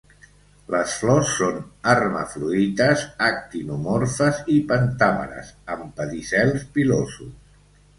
[0.75, 1.59] Les flors són
[1.93, 7.35] hermafrodites, actinomorfes i pentàmeres amb pedicels pilosos.